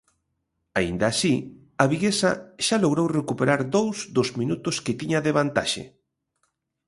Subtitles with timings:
[0.79, 1.33] Aínda así,
[1.83, 2.31] a viguesa
[2.65, 5.83] xa logrou recuperar dous dos minutos que tiña de vantaxe.